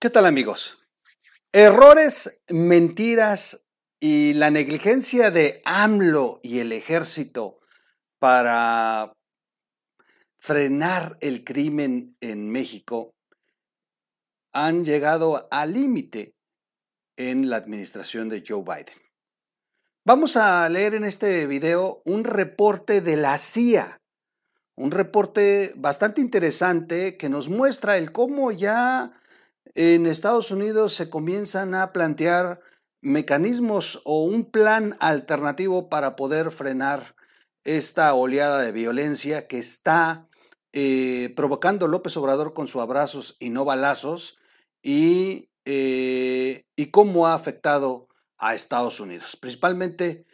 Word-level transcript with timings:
¿Qué 0.00 0.10
tal 0.10 0.26
amigos? 0.26 0.78
Errores, 1.50 2.40
mentiras 2.48 3.66
y 3.98 4.32
la 4.34 4.48
negligencia 4.52 5.32
de 5.32 5.60
AMLO 5.64 6.38
y 6.44 6.60
el 6.60 6.70
ejército 6.70 7.58
para 8.20 9.12
frenar 10.38 11.18
el 11.20 11.42
crimen 11.42 12.16
en 12.20 12.48
México 12.48 13.10
han 14.52 14.84
llegado 14.84 15.48
al 15.50 15.72
límite 15.72 16.36
en 17.16 17.50
la 17.50 17.56
administración 17.56 18.28
de 18.28 18.44
Joe 18.46 18.62
Biden. 18.62 19.02
Vamos 20.04 20.36
a 20.36 20.68
leer 20.68 20.94
en 20.94 21.02
este 21.02 21.44
video 21.48 22.02
un 22.04 22.22
reporte 22.22 23.00
de 23.00 23.16
la 23.16 23.36
CIA, 23.36 23.98
un 24.76 24.92
reporte 24.92 25.72
bastante 25.74 26.20
interesante 26.20 27.16
que 27.16 27.28
nos 27.28 27.48
muestra 27.48 27.96
el 27.96 28.12
cómo 28.12 28.52
ya 28.52 29.17
en 29.74 30.06
Estados 30.06 30.50
Unidos 30.50 30.94
se 30.94 31.10
comienzan 31.10 31.74
a 31.74 31.92
plantear 31.92 32.60
mecanismos 33.00 34.00
o 34.04 34.24
un 34.24 34.50
plan 34.50 34.96
alternativo 35.00 35.88
para 35.88 36.16
poder 36.16 36.50
frenar 36.50 37.14
esta 37.64 38.14
oleada 38.14 38.62
de 38.62 38.72
violencia 38.72 39.46
que 39.46 39.58
está 39.58 40.28
eh, 40.72 41.32
provocando 41.36 41.86
López 41.86 42.16
Obrador 42.16 42.54
con 42.54 42.68
sus 42.68 42.82
abrazos 42.82 43.36
y 43.38 43.50
no 43.50 43.64
balazos 43.64 44.38
y, 44.82 45.50
eh, 45.64 46.64
y 46.76 46.86
cómo 46.86 47.26
ha 47.26 47.34
afectado 47.34 48.08
a 48.36 48.54
Estados 48.54 49.00
Unidos, 49.00 49.36
principalmente 49.36 50.26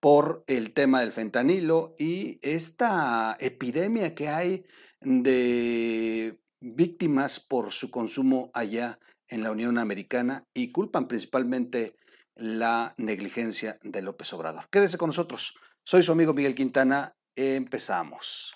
por 0.00 0.42
el 0.48 0.72
tema 0.72 1.00
del 1.00 1.12
fentanilo 1.12 1.94
y 1.98 2.40
esta 2.42 3.36
epidemia 3.38 4.14
que 4.14 4.28
hay 4.28 4.66
de 5.00 6.41
víctimas 6.62 7.40
por 7.40 7.72
su 7.72 7.90
consumo 7.90 8.50
allá 8.54 8.98
en 9.28 9.42
la 9.42 9.50
Unión 9.50 9.78
Americana 9.78 10.46
y 10.54 10.72
culpan 10.72 11.08
principalmente 11.08 11.96
la 12.34 12.94
negligencia 12.96 13.78
de 13.82 14.02
López 14.02 14.32
Obrador. 14.32 14.68
Quédese 14.70 14.98
con 14.98 15.08
nosotros. 15.08 15.54
Soy 15.84 16.02
su 16.02 16.12
amigo 16.12 16.32
Miguel 16.32 16.54
Quintana. 16.54 17.14
Empezamos. 17.34 18.54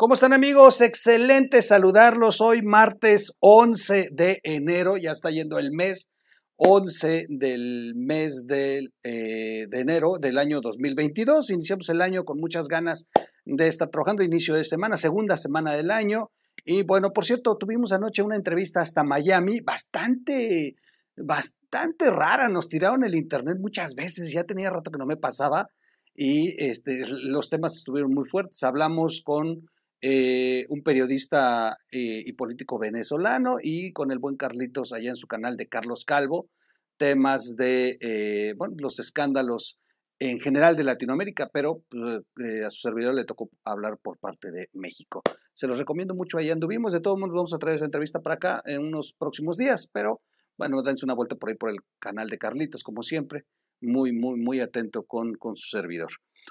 ¿Cómo 0.00 0.14
están 0.14 0.32
amigos? 0.32 0.80
Excelente 0.80 1.60
saludarlos 1.60 2.40
hoy 2.40 2.62
martes 2.62 3.34
11 3.40 4.08
de 4.10 4.40
enero, 4.44 4.96
ya 4.96 5.10
está 5.10 5.30
yendo 5.30 5.58
el 5.58 5.72
mes 5.72 6.08
11 6.56 7.26
del 7.28 7.92
mes 7.96 8.46
de, 8.46 8.88
eh, 9.02 9.66
de 9.68 9.78
enero 9.78 10.16
del 10.18 10.38
año 10.38 10.62
2022. 10.62 11.50
Iniciamos 11.50 11.90
el 11.90 12.00
año 12.00 12.24
con 12.24 12.40
muchas 12.40 12.66
ganas 12.66 13.08
de 13.44 13.68
estar 13.68 13.90
trabajando, 13.90 14.22
inicio 14.22 14.54
de 14.54 14.64
semana, 14.64 14.96
segunda 14.96 15.36
semana 15.36 15.74
del 15.74 15.90
año. 15.90 16.30
Y 16.64 16.82
bueno, 16.82 17.10
por 17.12 17.26
cierto, 17.26 17.58
tuvimos 17.58 17.92
anoche 17.92 18.22
una 18.22 18.36
entrevista 18.36 18.80
hasta 18.80 19.04
Miami, 19.04 19.60
bastante, 19.60 20.76
bastante 21.14 22.10
rara. 22.10 22.48
Nos 22.48 22.70
tiraron 22.70 23.04
el 23.04 23.14
internet 23.14 23.58
muchas 23.60 23.94
veces, 23.94 24.32
ya 24.32 24.44
tenía 24.44 24.70
rato 24.70 24.90
que 24.90 24.98
no 24.98 25.04
me 25.04 25.18
pasaba 25.18 25.68
y 26.14 26.54
este, 26.56 27.02
los 27.06 27.50
temas 27.50 27.76
estuvieron 27.76 28.14
muy 28.14 28.24
fuertes. 28.24 28.62
Hablamos 28.62 29.20
con 29.22 29.68
eh, 30.02 30.64
un 30.70 30.82
periodista 30.82 31.76
eh, 31.92 32.22
y 32.24 32.32
político 32.32 32.78
venezolano 32.78 33.56
y 33.62 33.92
con 33.92 34.10
el 34.10 34.18
buen 34.18 34.36
Carlitos 34.36 34.92
allá 34.92 35.10
en 35.10 35.16
su 35.16 35.26
canal 35.26 35.56
de 35.56 35.68
Carlos 35.68 36.04
Calvo, 36.06 36.48
temas 36.96 37.54
de 37.56 37.98
eh, 38.00 38.54
bueno, 38.56 38.76
los 38.78 38.98
escándalos 38.98 39.78
en 40.18 40.38
general 40.40 40.76
de 40.76 40.84
Latinoamérica, 40.84 41.50
pero 41.52 41.82
pues, 41.88 42.64
a 42.64 42.70
su 42.70 42.80
servidor 42.80 43.14
le 43.14 43.24
tocó 43.24 43.50
hablar 43.64 43.98
por 44.02 44.18
parte 44.18 44.50
de 44.50 44.68
México. 44.72 45.22
Se 45.54 45.66
los 45.66 45.78
recomiendo 45.78 46.14
mucho, 46.14 46.38
ahí 46.38 46.50
anduvimos, 46.50 46.92
de 46.92 47.00
todos 47.00 47.18
modos 47.18 47.34
vamos 47.34 47.54
a 47.54 47.58
traer 47.58 47.76
esa 47.76 47.86
entrevista 47.86 48.20
para 48.20 48.36
acá 48.36 48.62
en 48.66 48.80
unos 48.80 49.14
próximos 49.18 49.56
días, 49.56 49.88
pero 49.92 50.20
bueno, 50.58 50.82
dense 50.82 51.06
una 51.06 51.14
vuelta 51.14 51.36
por 51.36 51.48
ahí 51.48 51.56
por 51.56 51.70
el 51.70 51.78
canal 51.98 52.28
de 52.28 52.38
Carlitos, 52.38 52.82
como 52.82 53.02
siempre 53.02 53.44
muy, 53.80 54.12
muy, 54.12 54.38
muy 54.38 54.60
atento 54.60 55.04
con, 55.04 55.34
con 55.34 55.56
su 55.56 55.76
servidor. 55.76 56.10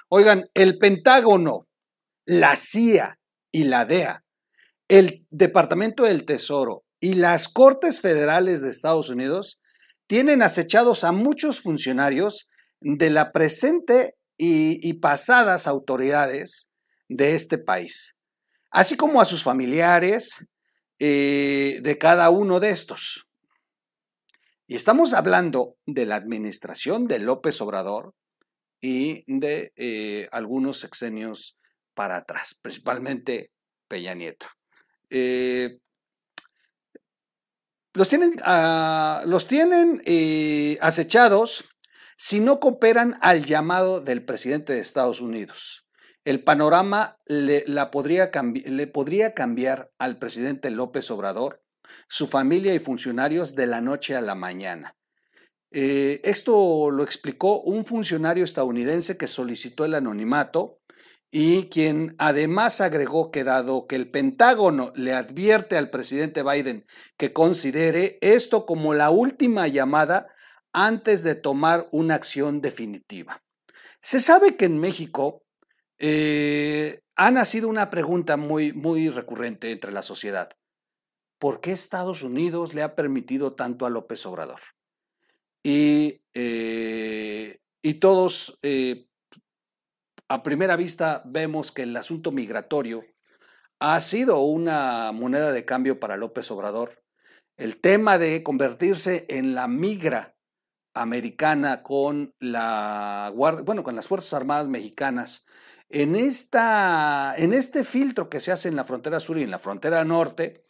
Oigan, 0.10 0.46
el 0.56 0.78
Pentágono, 0.80 1.68
la 2.26 2.56
CIA 2.56 3.19
y 3.52 3.66
la 3.66 3.86
DEA, 3.86 4.24
el 4.88 5.26
Departamento 5.30 6.04
del 6.04 6.26
Tesoro 6.26 6.84
y 7.00 7.14
las 7.14 7.48
Cortes 7.48 8.02
Federales 8.02 8.62
de 8.62 8.70
Estados 8.70 9.10
Unidos 9.10 9.62
tienen 10.08 10.42
acechados 10.42 11.04
a 11.04 11.12
muchos 11.12 11.62
funcionarios 11.62 12.50
de 12.82 13.10
la 13.10 13.32
presente 13.32 14.16
y, 14.38 14.94
pasadas 14.94 15.68
autoridades 15.68 16.70
de 17.10 17.36
este 17.36 17.58
país, 17.58 18.16
así 18.72 18.96
como 18.96 19.22
a 19.22 19.26
sus 19.26 19.44
familiares 19.44 20.48
eh, 20.98 21.80
de 21.84 21.98
cada 21.98 22.30
uno 22.30 22.60
de 22.60 22.70
estos. 22.70 23.28
Y 24.66 24.76
estamos 24.76 25.14
hablando 25.14 25.76
de 25.86 26.06
la 26.06 26.16
administración 26.16 27.08
de 27.08 27.20
López 27.20 27.60
Obrador 27.60 28.14
y 28.82 29.24
de 29.28 29.74
eh, 29.76 30.30
algunos 30.32 30.80
sexenios 30.80 31.59
para 32.00 32.16
atrás, 32.16 32.58
principalmente 32.62 33.52
Peña 33.90 34.14
Nieto. 34.14 34.46
Eh, 35.10 35.80
los 37.94 38.08
tienen, 38.08 38.38
ah, 38.46 39.22
los 39.26 39.48
tienen 39.48 40.02
eh, 40.06 40.78
acechados 40.80 41.66
si 42.16 42.40
no 42.40 42.62
cooperan 42.62 43.18
al 43.20 43.44
llamado 43.44 44.00
del 44.00 44.24
presidente 44.24 44.72
de 44.72 44.80
Estados 44.80 45.20
Unidos. 45.20 45.90
El 46.24 46.42
panorama 46.42 47.18
le, 47.26 47.66
la 47.68 47.92
podría 47.92 48.32
le 48.54 48.88
podría 48.88 49.34
cambiar 49.34 49.92
al 49.98 50.20
presidente 50.20 50.70
López 50.70 51.12
Obrador 51.12 51.62
su 52.08 52.28
familia 52.28 52.74
y 52.74 52.80
funcionarios 52.80 53.56
de 53.56 53.68
la 53.68 53.82
noche 53.82 54.16
a 54.16 54.22
la 54.22 54.36
mañana. 54.36 54.96
Eh, 55.72 56.22
esto 56.24 56.92
lo 56.92 57.04
explicó 57.04 57.60
un 57.60 57.84
funcionario 57.84 58.46
estadounidense 58.46 59.18
que 59.18 59.28
solicitó 59.28 59.84
el 59.84 59.96
anonimato 59.96 60.79
y 61.32 61.70
quien 61.70 62.16
además 62.18 62.82
agregó 62.82 63.32
que 63.32 63.44
dado 63.44 63.88
que 63.88 63.96
el 63.96 64.10
Pentágono 64.10 64.92
le 64.96 65.14
advierte 65.14 65.78
al 65.78 65.90
presidente 65.90 66.44
Biden 66.44 66.86
que 67.18 67.34
considere 67.34 68.18
esto 68.22 68.66
como 68.66 68.94
la 68.94 69.10
última 69.10 69.68
llamada 69.68 70.28
antes 70.74 71.24
de 71.24 71.36
tomar 71.36 71.88
una 71.92 72.16
acción 72.16 72.62
definitiva. 72.62 73.44
Se 74.02 74.20
sabe 74.20 74.56
que 74.56 74.66
en 74.66 74.80
México 74.80 75.44
eh, 75.98 77.02
ha 77.16 77.32
nacido 77.32 77.68
una 77.68 77.90
pregunta 77.90 78.38
muy, 78.38 78.74
muy 78.74 79.10
recurrente 79.10 79.72
entre 79.72 79.92
la 79.92 80.04
sociedad. 80.04 80.50
¿por 81.40 81.62
qué 81.62 81.72
Estados 81.72 82.22
Unidos 82.22 82.74
le 82.74 82.84
ha 82.84 82.96
permitido 82.96 83.54
tanto 83.54 83.86
a 83.86 83.90
López 83.90 84.26
Obrador? 84.26 84.60
Y, 85.64 86.22
eh, 86.34 87.60
y 87.82 87.94
todos, 87.96 88.58
eh, 88.62 89.08
a 90.30 90.44
primera 90.44 90.76
vista, 90.76 91.24
vemos 91.26 91.72
que 91.72 91.84
el 91.84 91.98
asunto 91.98 92.32
migratorio 92.32 93.04
ha 93.80 94.00
sido 94.00 94.42
una 94.42 95.12
moneda 95.12 95.52
de 95.52 95.66
cambio 95.66 96.00
para 96.00 96.18
López 96.18 96.50
Obrador. 96.52 97.04
El 97.58 97.82
tema 97.82 98.20
de 98.20 98.44
convertirse 98.44 99.26
en 99.28 99.56
la 99.56 99.68
migra 99.68 100.36
americana 100.94 101.82
con 101.82 102.36
la 102.40 103.32
bueno, 103.34 103.84
con 103.84 103.96
las 103.96 104.08
Fuerzas 104.08 104.34
Armadas 104.34 104.68
mexicanas, 104.68 105.46
en, 105.90 106.16
esta, 106.16 107.34
en 107.36 107.54
este 107.54 107.84
filtro 107.84 108.30
que 108.30 108.40
se 108.40 108.52
hace 108.52 108.70
en 108.70 108.76
la 108.76 108.86
frontera 108.86 109.20
sur 109.20 109.40
y 109.40 109.44
en 109.44 109.52
la 109.52 109.60
frontera 109.60 110.04
norte, 110.04 110.64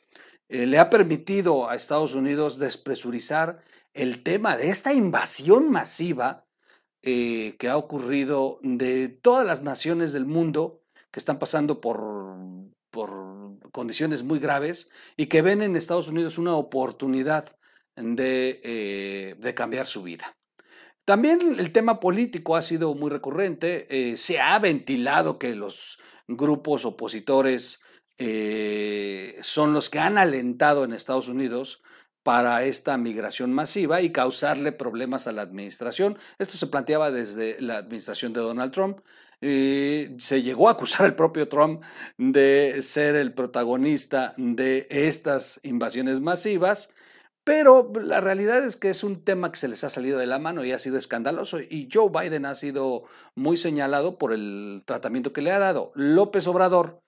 eh, 0.47 0.65
le 0.65 0.79
ha 0.79 0.89
permitido 0.89 1.69
a 1.69 1.75
Estados 1.75 2.15
Unidos 2.15 2.59
despresurizar 2.59 3.61
el 3.94 4.23
tema 4.23 4.56
de 4.56 4.69
esta 4.69 4.94
invasión 4.94 5.69
masiva 5.69 6.45
eh, 7.03 7.55
que 7.57 7.69
ha 7.69 7.77
ocurrido 7.77 8.59
de 8.61 9.09
todas 9.09 9.45
las 9.45 9.61
naciones 9.61 10.13
del 10.13 10.25
mundo 10.25 10.81
que 11.11 11.19
están 11.19 11.39
pasando 11.39 11.81
por, 11.81 12.35
por 12.91 13.59
condiciones 13.71 14.23
muy 14.23 14.39
graves 14.39 14.91
y 15.17 15.27
que 15.27 15.41
ven 15.41 15.61
en 15.61 15.75
Estados 15.75 16.09
Unidos 16.09 16.37
una 16.37 16.55
oportunidad 16.55 17.55
de, 17.95 18.61
eh, 18.63 19.35
de 19.37 19.53
cambiar 19.53 19.87
su 19.87 20.03
vida. 20.03 20.35
También 21.05 21.55
el 21.57 21.71
tema 21.71 21.99
político 21.99 22.55
ha 22.55 22.61
sido 22.61 22.93
muy 22.93 23.09
recurrente. 23.09 24.15
se 24.15 24.39
ha 24.39 24.59
ventilado 24.59 25.39
que 25.39 25.55
los 25.55 25.97
grupos 26.27 26.85
opositores 26.85 27.81
eh, 28.21 29.37
son 29.41 29.71
los 29.71 29.89
que 29.89 29.99
han 29.99 30.17
alentado 30.17 30.83
en 30.83 30.91
Estados 30.91 31.29
Unidos 31.29 31.81
para 32.29 32.63
esta 32.63 32.95
migración 32.95 33.51
masiva 33.51 34.01
y 34.01 34.11
causarle 34.11 34.71
problemas 34.71 35.25
a 35.25 35.31
la 35.31 35.41
administración. 35.41 36.19
Esto 36.37 36.59
se 36.59 36.67
planteaba 36.67 37.09
desde 37.09 37.59
la 37.59 37.77
administración 37.77 38.33
de 38.33 38.41
Donald 38.41 38.71
Trump. 38.71 38.99
eh, 39.41 40.15
se 40.19 40.43
llegó 40.43 40.69
a 40.69 40.73
acusar 40.73 41.07
al 41.07 41.15
propio 41.15 41.49
Trump 41.49 41.81
de 42.19 42.83
ser 42.83 43.15
el 43.15 43.33
protagonista 43.33 44.35
de 44.37 44.85
estas 44.91 45.59
invasiones 45.63 46.21
masivas, 46.21 46.93
pero 47.43 47.91
la 47.99 48.21
realidad 48.21 48.63
es 48.63 48.75
que 48.75 48.91
es 48.91 49.03
un 49.03 49.23
tema 49.23 49.51
que 49.51 49.57
se 49.57 49.67
les 49.67 49.83
ha 49.83 49.89
salido 49.89 50.19
de 50.19 50.27
la 50.27 50.37
mano 50.37 50.63
y 50.63 50.71
ha 50.71 50.77
sido 50.77 50.99
escandaloso 50.99 51.59
y 51.59 51.89
Joe 51.91 52.11
Biden 52.11 52.45
ha 52.45 52.53
sido 52.53 53.05
muy 53.33 53.57
señalado 53.57 54.19
por 54.19 54.33
el 54.33 54.83
tratamiento 54.85 55.33
que 55.33 55.41
le 55.41 55.51
ha 55.51 55.57
dado. 55.57 55.91
López 55.95 56.45
Obrador 56.45 57.01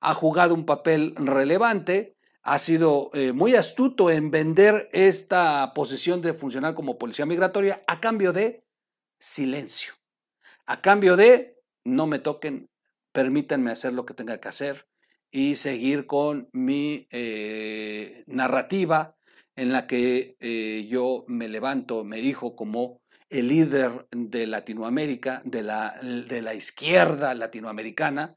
ha 0.00 0.14
jugado 0.14 0.54
un 0.54 0.64
papel 0.64 1.14
relevante, 1.16 2.16
ha 2.42 2.58
sido 2.58 3.10
eh, 3.14 3.32
muy 3.32 3.54
astuto 3.54 4.10
en 4.10 4.30
vender 4.30 4.88
esta 4.92 5.72
posición 5.74 6.22
de 6.22 6.34
funcionar 6.34 6.74
como 6.74 6.98
policía 6.98 7.26
migratoria 7.26 7.82
a 7.86 8.00
cambio 8.00 8.32
de 8.32 8.64
silencio, 9.18 9.94
a 10.66 10.80
cambio 10.80 11.16
de 11.16 11.60
no 11.84 12.06
me 12.06 12.18
toquen, 12.18 12.68
permítanme 13.12 13.70
hacer 13.70 13.92
lo 13.92 14.04
que 14.04 14.14
tenga 14.14 14.40
que 14.40 14.48
hacer 14.48 14.86
y 15.30 15.54
seguir 15.56 16.06
con 16.06 16.48
mi 16.52 17.06
eh, 17.10 18.24
narrativa 18.26 19.16
en 19.54 19.72
la 19.72 19.86
que 19.86 20.36
eh, 20.40 20.86
yo 20.88 21.24
me 21.28 21.48
levanto, 21.48 22.04
me 22.04 22.20
dijo 22.20 22.56
como 22.56 23.00
el 23.28 23.48
líder 23.48 24.06
de 24.10 24.46
Latinoamérica, 24.46 25.42
de 25.44 25.62
la, 25.62 25.98
de 26.02 26.42
la 26.42 26.54
izquierda 26.54 27.34
latinoamericana, 27.34 28.36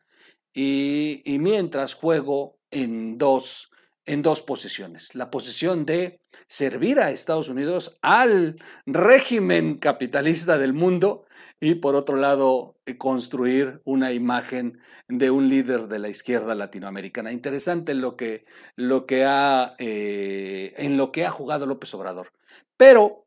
y, 0.53 1.21
y, 1.25 1.37
mientras 1.39 1.95
juego 1.95 2.59
en 2.71 3.17
dos, 3.17 3.69
en 4.05 4.21
dos 4.21 4.41
posiciones. 4.41 5.15
La 5.15 5.31
posición 5.31 5.85
de 5.85 6.21
servir 6.47 6.99
a 6.99 7.11
Estados 7.11 7.49
Unidos, 7.49 7.97
al 8.01 8.61
régimen 8.85 9.77
capitalista 9.77 10.57
del 10.57 10.73
mundo, 10.73 11.25
y 11.59 11.75
por 11.75 11.95
otro 11.95 12.17
lado 12.17 12.77
eh, 12.85 12.97
construir 12.97 13.81
una 13.85 14.11
imagen 14.11 14.79
de 15.07 15.31
un 15.31 15.49
líder 15.49 15.87
de 15.87 15.99
la 15.99 16.09
izquierda 16.09 16.53
latinoamericana. 16.55 17.31
Interesante 17.31 17.93
lo 17.93 18.15
que, 18.15 18.45
lo 18.75 19.05
que 19.05 19.25
ha, 19.25 19.75
eh, 19.79 20.73
en 20.77 20.97
lo 20.97 21.11
que 21.11 21.25
ha 21.25 21.31
jugado 21.31 21.65
López 21.65 21.93
Obrador. 21.93 22.31
Pero, 22.77 23.25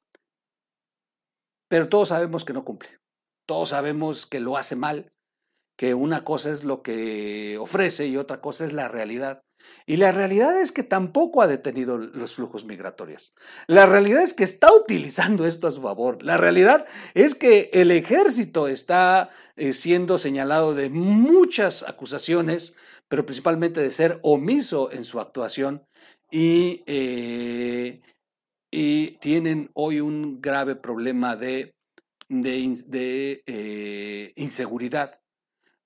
pero 1.68 1.88
todos 1.88 2.08
sabemos 2.08 2.44
que 2.44 2.52
no 2.52 2.64
cumple. 2.64 2.98
Todos 3.46 3.70
sabemos 3.70 4.26
que 4.26 4.40
lo 4.40 4.56
hace 4.56 4.76
mal, 4.76 5.10
que 5.76 5.94
una 5.94 6.22
cosa 6.22 6.50
es 6.50 6.64
lo 6.64 6.82
que 6.82 7.56
ofrece 7.58 8.08
y 8.08 8.18
otra 8.18 8.40
cosa 8.40 8.66
es 8.66 8.72
la 8.72 8.88
realidad. 8.88 9.42
Y 9.86 9.96
la 9.96 10.12
realidad 10.12 10.60
es 10.60 10.70
que 10.70 10.82
tampoco 10.82 11.40
ha 11.40 11.46
detenido 11.46 11.96
los 11.96 12.34
flujos 12.34 12.66
migratorios. 12.66 13.34
La 13.66 13.86
realidad 13.86 14.22
es 14.22 14.34
que 14.34 14.44
está 14.44 14.70
utilizando 14.72 15.46
esto 15.46 15.66
a 15.66 15.72
su 15.72 15.80
favor. 15.80 16.22
La 16.22 16.36
realidad 16.36 16.86
es 17.14 17.34
que 17.34 17.70
el 17.72 17.90
ejército 17.90 18.68
está 18.68 19.30
eh, 19.56 19.72
siendo 19.72 20.18
señalado 20.18 20.74
de 20.74 20.90
muchas 20.90 21.82
acusaciones, 21.88 22.76
pero 23.08 23.24
principalmente 23.24 23.80
de 23.80 23.90
ser 23.90 24.20
omiso 24.22 24.92
en 24.92 25.04
su 25.04 25.20
actuación 25.20 25.86
y, 26.30 26.82
eh, 26.86 28.02
tienen 29.20 29.70
hoy 29.72 30.00
un 30.00 30.42
grave 30.42 30.76
problema 30.76 31.34
de, 31.34 31.74
de, 32.28 33.42
eh, 33.46 34.32
inseguridad, 34.36 35.20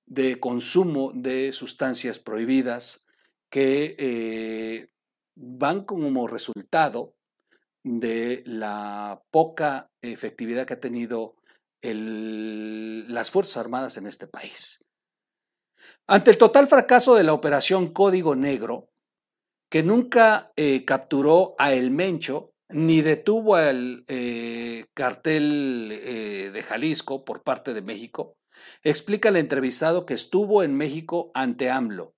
de 0.06 0.40
consumo 0.40 1.12
de 1.14 1.52
sustancias 1.52 2.19
prohibidas 2.19 3.06
que 3.52 3.94
eh, 3.99 4.88
van 5.37 5.84
como 5.84 6.26
resultado 6.26 7.16
de 7.84 8.43
la 8.46 9.22
poca 9.31 9.90
efectividad 10.00 10.66
que 10.66 10.75
ha 10.75 10.81
tenido 10.81 11.37
las 11.82 13.31
Fuerzas 13.31 13.58
Armadas 13.58 13.99
en 13.99 14.06
este 14.06 14.26
país. 14.26 14.87
Ante 16.06 16.31
el 16.31 16.38
total 16.38 16.66
fracaso 16.66 17.14
de 17.14 17.25
la 17.25 17.34
operación 17.34 17.93
Código 17.93 18.34
Negro, 18.34 18.88
que 19.70 19.82
nunca 19.82 20.52
eh, 20.56 20.87
capturó 20.87 21.54
a 21.58 21.75
El 21.75 21.90
Mencho 21.90 22.54
ni 22.70 23.02
detuvo 23.02 23.56
al 23.56 24.04
eh, 24.08 24.87
cartel 24.94 25.90
de 26.54 26.62
Jalisco 26.62 27.22
por 27.22 27.43
parte 27.43 27.75
de 27.75 27.82
México, 27.82 28.38
explica 28.82 29.28
el 29.28 29.37
entrevistado 29.37 30.06
que 30.06 30.14
estuvo 30.14 30.62
en 30.62 30.75
México 30.75 31.31
ante 31.34 31.69
AMLO 31.69 32.14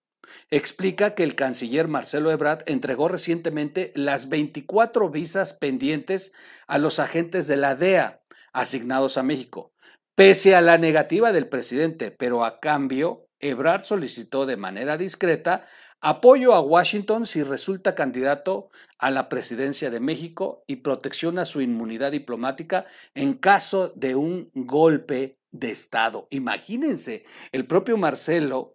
explica 0.50 1.14
que 1.14 1.22
el 1.22 1.34
canciller 1.34 1.88
Marcelo 1.88 2.31
Ebrard 2.31 2.62
entregó 2.66 3.08
recientemente 3.08 3.92
las 3.94 4.28
24 4.28 5.10
visas 5.10 5.52
pendientes 5.52 6.32
a 6.66 6.78
los 6.78 6.98
agentes 6.98 7.46
de 7.46 7.56
la 7.56 7.75
DEA 7.75 8.22
asignados 8.52 9.19
a 9.19 9.22
México, 9.22 9.72
pese 10.14 10.54
a 10.54 10.60
la 10.60 10.78
negativa 10.78 11.32
del 11.32 11.48
presidente, 11.48 12.10
pero 12.10 12.44
a 12.44 12.60
cambio, 12.60 13.28
Ebrard 13.40 13.84
solicitó 13.84 14.46
de 14.46 14.56
manera 14.56 14.96
discreta 14.96 15.66
apoyo 16.00 16.54
a 16.54 16.60
Washington 16.60 17.25
si 17.25 17.42
resulta 17.42 17.94
candidato 17.94 18.69
a 18.98 19.10
la 19.10 19.31
presidencia 19.31 19.90
de 19.90 20.00
México 20.00 20.62
y 20.66 20.76
protección 20.76 21.38
a 21.38 21.46
su 21.46 21.62
inmunidad 21.62 22.12
diplomática 22.12 22.84
en 23.14 23.34
caso 23.34 23.92
de 23.96 24.14
un 24.14 24.50
golpe 24.54 25.38
de 25.50 25.70
Estado. 25.70 26.26
Imagínense, 26.31 27.25
el 27.52 27.66
propio 27.66 27.96
Marcelo 27.96 28.73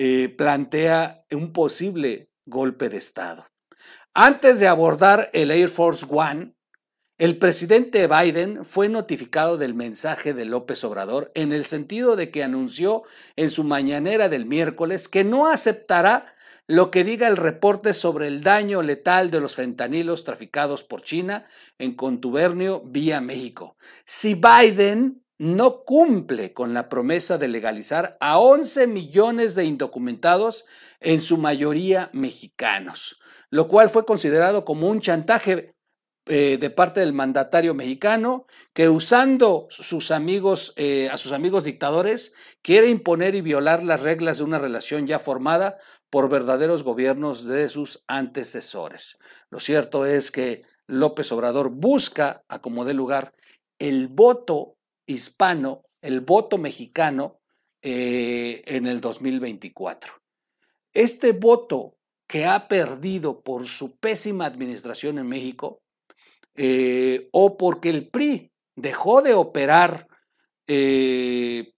eh, 0.00 0.28
plantea 0.28 1.24
un 1.32 1.52
posible 1.52 2.30
golpe 2.46 2.88
de 2.88 2.98
Estado. 2.98 3.48
Antes 4.14 4.60
de 4.60 4.68
abordar 4.68 5.28
el 5.32 5.50
Air 5.50 5.68
Force 5.68 6.06
One, 6.08 6.54
el 7.18 7.36
presidente 7.36 8.06
Biden 8.06 8.64
fue 8.64 8.88
notificado 8.88 9.58
del 9.58 9.74
mensaje 9.74 10.34
de 10.34 10.44
López 10.44 10.84
Obrador 10.84 11.32
en 11.34 11.52
el 11.52 11.64
sentido 11.64 12.14
de 12.14 12.30
que 12.30 12.44
anunció 12.44 13.02
en 13.34 13.50
su 13.50 13.64
mañanera 13.64 14.28
del 14.28 14.46
miércoles 14.46 15.08
que 15.08 15.24
no 15.24 15.48
aceptará 15.48 16.32
lo 16.68 16.92
que 16.92 17.02
diga 17.02 17.26
el 17.26 17.36
reporte 17.36 17.92
sobre 17.92 18.28
el 18.28 18.44
daño 18.44 18.82
letal 18.82 19.32
de 19.32 19.40
los 19.40 19.56
fentanilos 19.56 20.22
traficados 20.22 20.84
por 20.84 21.02
China 21.02 21.46
en 21.78 21.96
contubernio 21.96 22.82
vía 22.84 23.20
México. 23.20 23.76
Si 24.04 24.34
Biden 24.34 25.24
no 25.38 25.84
cumple 25.84 26.52
con 26.52 26.74
la 26.74 26.88
promesa 26.88 27.38
de 27.38 27.48
legalizar 27.48 28.16
a 28.20 28.38
11 28.38 28.86
millones 28.88 29.54
de 29.54 29.64
indocumentados, 29.64 30.64
en 31.00 31.20
su 31.20 31.38
mayoría 31.38 32.10
mexicanos, 32.12 33.20
lo 33.50 33.68
cual 33.68 33.90
fue 33.90 34.04
considerado 34.04 34.64
como 34.64 34.88
un 34.88 35.00
chantaje 35.00 35.74
eh, 36.26 36.58
de 36.58 36.70
parte 36.70 37.00
del 37.00 37.14
mandatario 37.14 37.72
mexicano 37.72 38.46
que 38.74 38.88
usando 38.88 39.66
sus 39.70 40.10
amigos, 40.10 40.74
eh, 40.76 41.08
a 41.10 41.16
sus 41.16 41.32
amigos 41.32 41.64
dictadores 41.64 42.34
quiere 42.60 42.90
imponer 42.90 43.34
y 43.34 43.40
violar 43.40 43.82
las 43.82 44.02
reglas 44.02 44.38
de 44.38 44.44
una 44.44 44.58
relación 44.58 45.06
ya 45.06 45.18
formada 45.18 45.78
por 46.10 46.28
verdaderos 46.28 46.82
gobiernos 46.82 47.44
de 47.44 47.68
sus 47.68 48.04
antecesores. 48.08 49.18
Lo 49.50 49.60
cierto 49.60 50.04
es 50.04 50.30
que 50.30 50.62
López 50.86 51.32
Obrador 51.32 51.70
busca, 51.70 52.44
a 52.48 52.60
como 52.60 52.84
dé 52.84 52.92
lugar, 52.92 53.32
el 53.78 54.08
voto 54.08 54.77
hispano, 55.08 55.82
el 56.00 56.20
voto 56.20 56.58
mexicano 56.58 57.40
eh, 57.82 58.62
en 58.66 58.86
el 58.86 59.00
2024. 59.00 60.12
Este 60.92 61.32
voto 61.32 61.96
que 62.28 62.44
ha 62.44 62.68
perdido 62.68 63.42
por 63.42 63.66
su 63.66 63.98
pésima 63.98 64.46
administración 64.46 65.18
en 65.18 65.28
México 65.28 65.82
eh, 66.54 67.28
o 67.32 67.56
porque 67.56 67.88
el 67.88 68.08
PRI 68.08 68.52
dejó 68.76 69.22
de 69.22 69.34
operar 69.34 70.06
eh, 70.66 71.72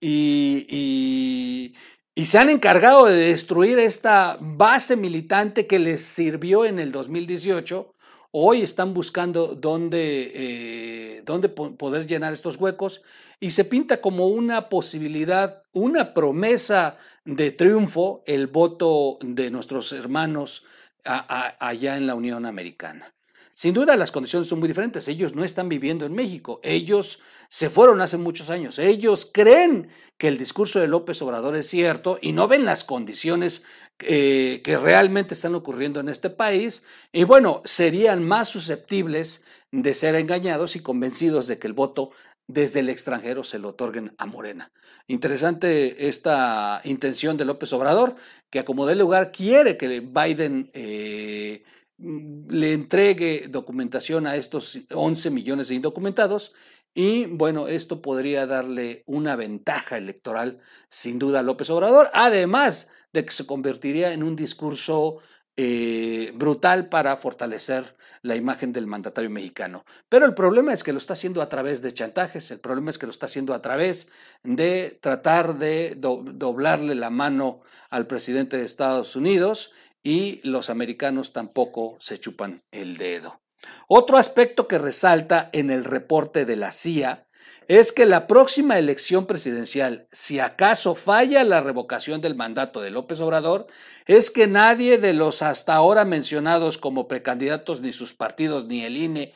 y, 0.00 1.72
y, 2.16 2.24
se 2.26 2.38
han 2.38 2.50
encargado 2.50 3.04
de 3.04 3.14
destruir 3.14 3.78
esta 3.78 4.38
base 4.40 4.96
militante 4.96 5.66
que 5.66 5.78
les 5.78 6.02
sirvió 6.02 6.64
en 6.64 6.78
el 6.78 6.90
2018, 6.90 7.93
Hoy 8.36 8.62
están 8.62 8.94
buscando 8.94 9.54
dónde, 9.54 10.32
eh, 10.34 11.22
dónde 11.24 11.48
poder 11.48 12.08
llenar 12.08 12.32
estos 12.32 12.56
huecos 12.56 13.02
y 13.38 13.52
se 13.52 13.64
pinta 13.64 14.00
como 14.00 14.26
una 14.26 14.68
posibilidad, 14.68 15.62
una 15.72 16.12
promesa 16.14 16.96
de 17.24 17.52
triunfo 17.52 18.24
el 18.26 18.48
voto 18.48 19.18
de 19.20 19.52
nuestros 19.52 19.92
hermanos 19.92 20.66
allá 21.04 21.96
en 21.96 22.08
la 22.08 22.16
Unión 22.16 22.44
Americana. 22.44 23.14
Sin 23.54 23.74
duda 23.74 23.96
las 23.96 24.12
condiciones 24.12 24.48
son 24.48 24.58
muy 24.58 24.68
diferentes. 24.68 25.06
Ellos 25.08 25.34
no 25.34 25.44
están 25.44 25.68
viviendo 25.68 26.06
en 26.06 26.12
México. 26.12 26.60
Ellos 26.62 27.20
se 27.48 27.70
fueron 27.70 28.00
hace 28.00 28.16
muchos 28.16 28.50
años. 28.50 28.78
Ellos 28.78 29.30
creen 29.32 29.88
que 30.18 30.28
el 30.28 30.38
discurso 30.38 30.80
de 30.80 30.88
López 30.88 31.20
Obrador 31.22 31.56
es 31.56 31.68
cierto 31.68 32.18
y 32.20 32.32
no 32.32 32.48
ven 32.48 32.64
las 32.64 32.84
condiciones 32.84 33.64
eh, 34.00 34.60
que 34.64 34.76
realmente 34.76 35.34
están 35.34 35.54
ocurriendo 35.54 36.00
en 36.00 36.08
este 36.08 36.30
país. 36.30 36.84
Y 37.12 37.24
bueno, 37.24 37.62
serían 37.64 38.24
más 38.24 38.48
susceptibles 38.48 39.44
de 39.70 39.94
ser 39.94 40.14
engañados 40.14 40.76
y 40.76 40.80
convencidos 40.80 41.46
de 41.46 41.58
que 41.58 41.66
el 41.66 41.72
voto 41.72 42.10
desde 42.46 42.80
el 42.80 42.88
extranjero 42.88 43.44
se 43.44 43.58
lo 43.58 43.70
otorguen 43.70 44.14
a 44.18 44.26
Morena. 44.26 44.72
Interesante 45.06 46.08
esta 46.08 46.80
intención 46.84 47.36
de 47.36 47.44
López 47.44 47.72
Obrador, 47.72 48.16
que 48.50 48.60
a 48.60 48.64
como 48.64 48.86
dé 48.86 48.94
lugar 48.94 49.32
quiere 49.32 49.76
que 49.76 50.00
Biden 50.00 50.70
eh, 50.72 51.64
le 51.98 52.72
entregue 52.72 53.46
documentación 53.48 54.26
a 54.26 54.36
estos 54.36 54.78
11 54.92 55.30
millones 55.30 55.68
de 55.68 55.76
indocumentados 55.76 56.54
y 56.94 57.26
bueno, 57.26 57.66
esto 57.66 58.00
podría 58.00 58.46
darle 58.46 59.02
una 59.06 59.34
ventaja 59.34 59.96
electoral 59.96 60.60
sin 60.88 61.18
duda 61.18 61.40
a 61.40 61.42
López 61.42 61.68
Obrador, 61.70 62.08
además 62.12 62.90
de 63.12 63.24
que 63.24 63.32
se 63.32 63.46
convertiría 63.46 64.12
en 64.12 64.22
un 64.22 64.36
discurso 64.36 65.18
eh, 65.56 66.32
brutal 66.34 66.88
para 66.88 67.16
fortalecer 67.16 67.96
la 68.22 68.36
imagen 68.36 68.72
del 68.72 68.86
mandatario 68.86 69.28
mexicano. 69.28 69.84
Pero 70.08 70.24
el 70.24 70.34
problema 70.34 70.72
es 70.72 70.82
que 70.82 70.92
lo 70.92 70.98
está 70.98 71.12
haciendo 71.12 71.42
a 71.42 71.48
través 71.48 71.82
de 71.82 71.92
chantajes, 71.92 72.50
el 72.50 72.60
problema 72.60 72.90
es 72.90 72.98
que 72.98 73.06
lo 73.06 73.12
está 73.12 73.26
haciendo 73.26 73.54
a 73.54 73.60
través 73.60 74.10
de 74.42 74.98
tratar 75.00 75.58
de 75.58 75.94
doblarle 75.96 76.94
la 76.94 77.10
mano 77.10 77.60
al 77.90 78.06
presidente 78.06 78.56
de 78.56 78.64
Estados 78.64 79.14
Unidos 79.14 79.72
y 80.04 80.40
los 80.46 80.70
americanos 80.70 81.32
tampoco 81.32 81.96
se 81.98 82.20
chupan 82.20 82.62
el 82.70 82.96
dedo. 82.98 83.40
Otro 83.88 84.18
aspecto 84.18 84.68
que 84.68 84.78
resalta 84.78 85.48
en 85.52 85.70
el 85.70 85.84
reporte 85.84 86.44
de 86.44 86.56
la 86.56 86.70
CIA 86.70 87.26
es 87.66 87.92
que 87.92 88.04
la 88.04 88.26
próxima 88.26 88.78
elección 88.78 89.26
presidencial, 89.26 90.06
si 90.12 90.38
acaso 90.38 90.94
falla 90.94 91.42
la 91.44 91.62
revocación 91.62 92.20
del 92.20 92.34
mandato 92.34 92.82
de 92.82 92.90
López 92.90 93.20
Obrador, 93.20 93.66
es 94.04 94.30
que 94.30 94.46
nadie 94.46 94.98
de 94.98 95.14
los 95.14 95.40
hasta 95.40 95.74
ahora 95.74 96.04
mencionados 96.04 96.76
como 96.76 97.08
precandidatos, 97.08 97.80
ni 97.80 97.94
sus 97.94 98.12
partidos, 98.12 98.66
ni 98.66 98.84
el 98.84 98.98
INE, 98.98 99.32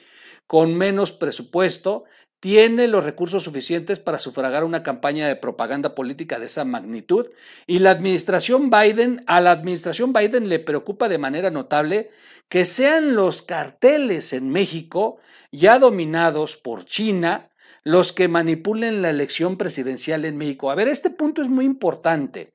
con 0.46 0.74
menos 0.74 1.12
presupuesto, 1.12 2.04
tiene 2.40 2.86
los 2.86 3.04
recursos 3.04 3.42
suficientes 3.42 3.98
para 3.98 4.18
sufragar 4.18 4.64
una 4.64 4.82
campaña 4.82 5.26
de 5.26 5.36
propaganda 5.36 5.94
política 5.94 6.38
de 6.38 6.46
esa 6.46 6.64
magnitud 6.64 7.28
y 7.66 7.80
la 7.80 7.90
administración 7.90 8.70
Biden, 8.70 9.24
a 9.26 9.40
la 9.40 9.50
administración 9.50 10.12
Biden 10.12 10.48
le 10.48 10.60
preocupa 10.60 11.08
de 11.08 11.18
manera 11.18 11.50
notable 11.50 12.10
que 12.48 12.64
sean 12.64 13.14
los 13.14 13.42
carteles 13.42 14.32
en 14.32 14.50
México, 14.50 15.18
ya 15.50 15.78
dominados 15.78 16.56
por 16.56 16.84
China, 16.84 17.50
los 17.84 18.12
que 18.12 18.28
manipulen 18.28 19.02
la 19.02 19.10
elección 19.10 19.56
presidencial 19.56 20.24
en 20.24 20.36
México. 20.36 20.70
A 20.70 20.74
ver, 20.74 20.88
este 20.88 21.10
punto 21.10 21.42
es 21.42 21.48
muy 21.48 21.64
importante. 21.64 22.54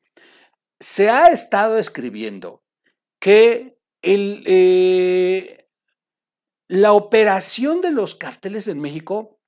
Se 0.79 1.09
ha 1.09 1.27
estado 1.27 1.77
escribiendo 1.77 2.63
que 3.19 3.77
el, 4.01 4.43
eh, 4.45 5.65
la 6.67 6.93
operación 6.93 7.81
de 7.81 7.91
los 7.91 8.15
carteles 8.15 8.67
en 8.67 8.79
México 8.79 9.39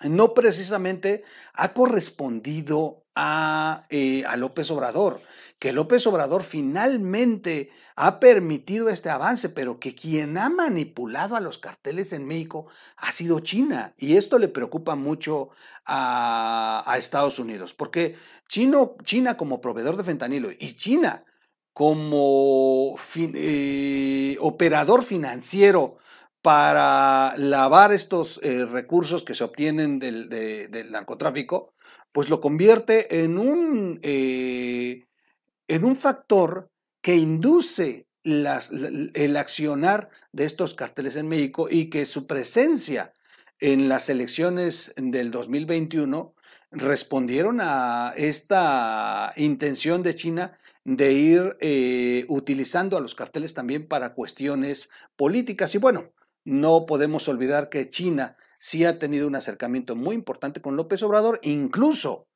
no 0.00 0.34
precisamente 0.34 1.24
ha 1.54 1.72
correspondido 1.72 3.04
a, 3.14 3.86
eh, 3.88 4.24
a 4.26 4.36
López 4.36 4.70
Obrador, 4.70 5.20
que 5.58 5.72
López 5.72 6.06
Obrador 6.06 6.42
finalmente 6.42 7.70
ha 7.96 8.20
permitido 8.20 8.90
este 8.90 9.08
avance, 9.08 9.48
pero 9.48 9.80
que 9.80 9.94
quien 9.94 10.36
ha 10.36 10.50
manipulado 10.50 11.34
a 11.34 11.40
los 11.40 11.56
carteles 11.56 12.12
en 12.12 12.26
México 12.26 12.66
ha 12.98 13.10
sido 13.10 13.40
China. 13.40 13.94
Y 13.96 14.16
esto 14.16 14.38
le 14.38 14.48
preocupa 14.48 14.96
mucho 14.96 15.48
a, 15.86 16.94
Estados 16.98 17.38
Unidos, 17.38 17.72
porque 17.72 18.16
China 18.48 19.36
como 19.38 19.62
proveedor 19.62 19.96
de 19.96 20.04
fentanilo 20.04 20.50
y 20.52 20.74
China 20.76 21.24
como 21.72 22.96
eh, 23.16 24.36
operador 24.40 25.02
financiero 25.02 25.98
para 26.46 27.36
lavar 27.38 27.92
estos 27.92 28.38
eh, 28.40 28.64
recursos 28.66 29.24
que 29.24 29.34
se 29.34 29.42
obtienen 29.42 29.98
del, 29.98 30.70
narcotráfico, 30.92 31.74
pues 32.12 32.28
lo 32.28 32.40
convierte 32.40 33.24
en 33.24 33.36
un, 33.36 33.98
eh, 34.00 35.06
en 35.66 35.84
un 35.84 35.96
factor 35.96 36.70
que 37.00 37.16
induce 37.16 38.06
el 38.22 39.36
accionar 39.36 40.08
de 40.30 40.44
estos 40.44 40.74
carteles 40.74 41.16
en 41.16 41.26
México 41.26 41.66
y 41.68 41.90
que 41.90 42.06
su 42.06 42.28
presencia 42.28 43.12
en 43.58 43.88
las 43.88 44.08
elecciones 44.08 44.94
del 44.96 45.32
2021 45.32 46.32
respondieron 46.70 47.58
a 47.60 48.14
esta 48.16 49.32
intención 49.34 50.04
de 50.04 50.14
China 50.14 50.56
de 50.84 51.12
ir 51.12 51.56
eh, 51.58 52.24
utilizando 52.28 52.96
a 52.96 53.00
los 53.00 53.16
carteles 53.16 53.52
también 53.52 53.88
para 53.88 54.14
cuestiones 54.14 54.90
políticas. 55.16 55.74
Y 55.74 55.78
bueno, 55.78 56.12
no 56.46 56.86
podemos 56.86 57.28
olvidar 57.28 57.68
que 57.68 57.90
China 57.90 58.36
sí 58.60 58.84
ha 58.84 59.00
tenido 59.00 59.26
un 59.26 59.34
acercamiento 59.34 59.96
muy 59.96 60.14
importante 60.14 60.62
con 60.62 60.76
López 60.76 61.02
Obrador, 61.02 61.40
incluso 61.42 62.28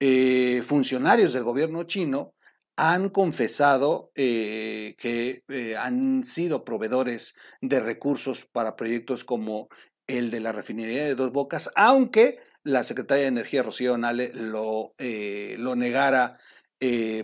eh, 0.00 0.62
funcionarios 0.64 1.34
del 1.34 1.44
gobierno 1.44 1.84
chino 1.84 2.32
han 2.76 3.10
confesado 3.10 4.12
eh, 4.14 4.96
que 4.98 5.44
eh, 5.48 5.76
han 5.76 6.24
sido 6.24 6.64
proveedores 6.64 7.36
de 7.60 7.80
recursos 7.80 8.46
para 8.46 8.76
proyectos 8.76 9.24
como 9.24 9.68
el 10.06 10.30
de 10.30 10.40
la 10.40 10.52
refinería 10.52 11.04
de 11.04 11.14
Dos 11.14 11.30
Bocas, 11.30 11.70
aunque 11.76 12.38
la 12.64 12.82
secretaria 12.82 13.24
de 13.24 13.28
Energía, 13.28 13.62
Rocío 13.62 13.98
Nale, 13.98 14.32
lo, 14.34 14.94
lo 14.98 15.76
negara 15.76 16.38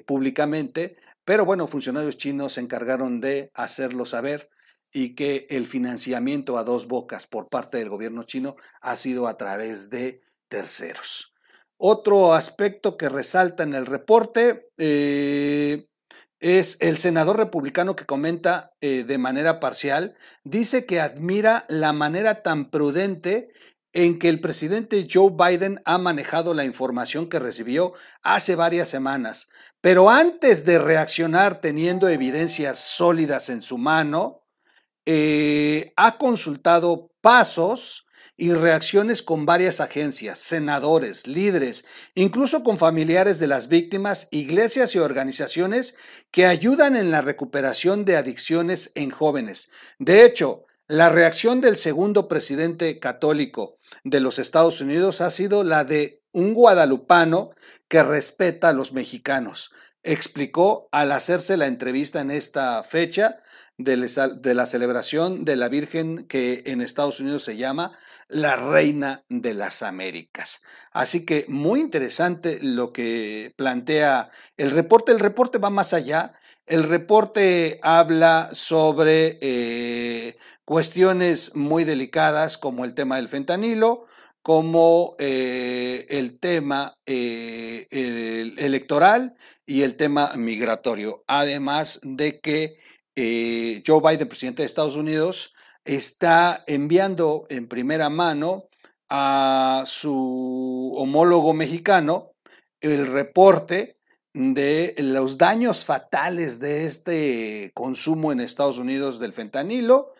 públicamente. 0.07 0.97
Pero 1.25 1.45
bueno, 1.45 1.66
funcionarios 1.66 2.16
chinos 2.16 2.55
se 2.55 2.61
encargaron 2.61 3.21
de 3.21 3.50
hacerlo 3.55 4.07
saber 4.07 4.50
y 4.97 5.15
que 5.15 5.47
el 5.50 5.67
financiamiento 5.67 6.57
a 6.57 6.65
dos 6.65 6.88
bocas 6.88 7.26
por 7.26 7.50
parte 7.50 7.76
del 7.76 7.91
gobierno 7.91 8.23
chino 8.23 8.57
ha 8.81 8.97
sido 8.97 9.29
a 9.29 9.37
través 9.37 9.91
de 9.91 10.23
terceros. 10.49 11.35
Otro 11.76 12.33
aspecto 12.33 12.97
que 12.97 13.11
resalta 13.11 13.62
en 13.62 13.75
el 13.75 13.85
reporte 13.85 14.71
eh, 14.79 15.88
es 16.41 16.79
el 16.81 16.97
senador 16.97 17.37
republicano 17.37 17.95
que 17.95 18.07
comenta 18.07 18.73
eh, 18.81 19.05
de 19.05 19.19
manera 19.19 19.61
parcial, 19.61 20.17
dice 20.45 20.87
que 20.87 20.99
admira 20.99 21.67
la 21.69 21.93
manera 21.93 22.43
tan 22.43 22.71
prudente 22.71 23.50
en 23.93 24.19
que 24.19 24.31
el 24.31 24.41
presidente 24.41 25.07
Joe 25.12 25.31
Biden 25.31 25.83
ha 25.85 25.99
manejado 25.99 26.55
la 26.55 26.65
información 26.65 27.29
que 27.29 27.38
recibió 27.38 27.93
hace 28.23 28.57
varias 28.57 28.88
semanas, 28.88 29.50
pero 29.83 30.09
antes 30.09 30.65
de 30.65 30.79
reaccionar 30.79 31.61
teniendo 31.61 32.09
evidencias 32.09 32.79
sólidas 32.79 33.50
en 33.50 33.61
su 33.61 33.76
mano, 33.76 34.46
eh, 35.06 35.92
ha 35.96 36.18
consultado 36.18 37.12
pasos 37.20 38.06
y 38.36 38.52
reacciones 38.52 39.22
con 39.22 39.46
varias 39.46 39.80
agencias, 39.80 40.38
senadores, 40.38 41.26
líderes, 41.26 41.86
incluso 42.14 42.62
con 42.62 42.76
familiares 42.76 43.38
de 43.38 43.46
las 43.46 43.68
víctimas, 43.68 44.28
iglesias 44.30 44.94
y 44.94 44.98
organizaciones 44.98 45.96
que 46.30 46.44
ayudan 46.44 46.96
en 46.96 47.10
la 47.10 47.22
recuperación 47.22 48.04
de 48.04 48.16
adicciones 48.16 48.92
en 48.94 49.10
jóvenes. 49.10 49.70
De 49.98 50.25
hecho, 50.25 50.66
la 50.86 51.08
reacción 51.08 51.60
del 51.60 51.76
segundo 51.76 52.28
presidente 52.28 52.98
católico 53.00 53.78
de 54.04 54.20
los 54.20 54.38
Estados 54.38 54.80
Unidos 54.80 55.20
ha 55.20 55.30
sido 55.30 55.64
la 55.64 55.84
de 55.84 56.22
un 56.32 56.52
guadalupano 56.52 57.50
que 57.88 58.02
respeta 58.02 58.68
a 58.68 58.72
los 58.72 58.92
mexicanos. 58.92 59.72
Explicó 60.02 60.88
al 60.92 61.10
hacerse 61.10 61.56
la 61.56 61.66
entrevista 61.66 62.20
en 62.20 62.30
esta 62.30 62.82
fecha 62.84 63.42
de 63.78 64.54
la 64.54 64.66
celebración 64.66 65.45
de 65.45 65.56
la 65.56 65.68
Virgen 65.68 66.26
que 66.26 66.62
en 66.66 66.80
Estados 66.80 67.21
Unidos 67.21 67.45
se 67.45 67.56
llama 67.56 67.99
la 68.28 68.56
Reina 68.56 69.25
de 69.28 69.54
las 69.54 69.83
Américas. 69.83 70.62
Así 70.92 71.25
que 71.25 71.45
muy 71.49 71.80
interesante 71.80 72.59
lo 72.61 72.92
que 72.92 73.52
plantea 73.56 74.30
el 74.56 74.71
reporte. 74.71 75.12
El 75.12 75.21
reporte 75.21 75.59
va 75.59 75.71
más 75.71 75.92
allá. 75.92 76.35
El 76.66 76.85
reporte 76.85 77.78
habla 77.83 78.50
sobre 78.52 79.38
eh, 79.40 80.37
cuestiones 80.64 81.54
muy 81.54 81.85
delicadas 81.85 82.59
como 82.59 82.85
el 82.85 82.95
tema 82.95 83.16
del 83.16 83.28
fentanilo, 83.28 84.06
como 84.42 85.14
eh, 85.18 86.06
el 86.09 86.38
tema 86.38 86.95
eh, 87.06 87.87
electoral 87.90 89.37
y 89.64 89.83
el 89.83 89.97
tema 89.97 90.33
migratorio. 90.37 91.25
Además 91.26 92.00
de 92.02 92.40
que 92.40 92.78
eh, 93.16 93.82
Joe 93.87 94.00
Biden, 94.00 94.28
presidente 94.28 94.62
de 94.62 94.66
Estados 94.66 94.94
Unidos, 94.94 95.54
está 95.85 96.62
enviando 96.66 97.46
en 97.49 97.66
primera 97.66 98.11
mano 98.11 98.68
a 99.08 99.85
su 99.87 100.92
homólogo 100.96 101.54
mexicano 101.54 102.32
el 102.80 103.06
reporte 103.06 103.96
de 104.35 104.94
los 104.99 105.38
daños 105.38 105.85
fatales 105.87 106.61
de 106.61 106.85
este 106.85 107.70
consumo 107.75 108.32
en 108.32 108.40
Estados 108.40 108.78
Unidos 108.78 109.18
del 109.18 109.32
fentanilo, 109.32 110.12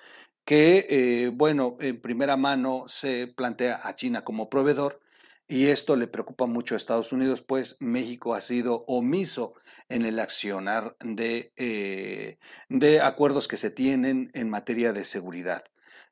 que, 0.47 0.87
eh, 0.89 1.31
bueno, 1.35 1.77
en 1.81 2.01
primera 2.01 2.37
mano 2.37 2.85
se 2.89 3.27
plantea 3.27 3.81
a 3.83 3.95
China 3.95 4.25
como 4.25 4.49
proveedor 4.49 5.01
y 5.49 5.67
esto 5.69 5.97
le 5.97 6.09
preocupa 6.09 6.47
mucho 6.47 6.75
a 6.75 6.77
Estados 6.77 7.13
Unidos, 7.13 7.43
pues 7.43 7.77
México 7.81 8.35
ha 8.35 8.41
sido 8.41 8.85
omiso 8.87 9.55
en 9.89 10.05
el 10.05 10.19
accionar 10.19 10.97
de, 11.01 11.53
eh, 11.57 12.39
de 12.69 13.01
acuerdos 13.01 13.47
que 13.47 13.57
se 13.57 13.71
tienen 13.71 14.31
en 14.35 14.51
materia 14.51 14.93
de 14.93 15.05
seguridad. 15.05 15.65